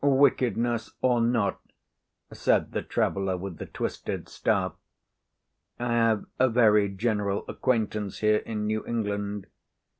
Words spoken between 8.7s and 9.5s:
England.